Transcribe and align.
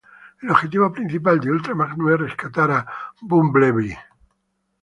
El 0.41 0.49
objetivo 0.49 0.91
principal 0.91 1.39
de 1.39 1.51
Ultra 1.51 1.75
Magnus 1.75 2.13
es 2.13 2.19
rescatar 2.21 2.71
a 2.71 2.87
Bumblebee. 3.21 3.95